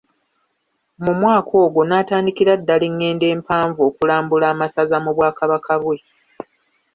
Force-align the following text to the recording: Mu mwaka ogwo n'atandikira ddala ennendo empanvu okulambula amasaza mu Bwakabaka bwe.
Mu 1.03 1.11
mwaka 1.19 1.51
ogwo 1.63 1.81
n'atandikira 1.85 2.53
ddala 2.61 2.85
ennendo 2.91 3.25
empanvu 3.33 3.79
okulambula 3.89 4.45
amasaza 4.53 4.97
mu 5.03 5.11
Bwakabaka 5.15 5.73
bwe. 5.83 5.97